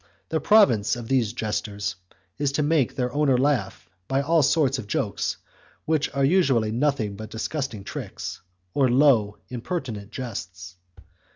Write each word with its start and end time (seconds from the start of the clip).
The 0.29 0.39
province 0.39 0.95
of 0.95 1.09
those 1.09 1.31
jesters 1.31 1.95
is 2.39 2.51
to 2.53 2.63
make 2.63 2.95
their 2.95 3.13
owner 3.13 3.37
laugh 3.37 3.87
by 4.07 4.23
all 4.23 4.41
sorts 4.41 4.79
of 4.79 4.87
jokes 4.87 5.37
which 5.85 6.11
are 6.15 6.25
usually 6.25 6.71
nothing 6.71 7.15
but 7.15 7.29
disgusting 7.29 7.83
tricks, 7.83 8.41
or 8.73 8.89
low, 8.89 9.37
impertinent 9.49 10.09
jests. 10.09 10.75